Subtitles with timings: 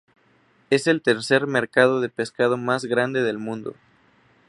[0.71, 3.75] Es el tercer mercado de pescado más grande del mundo.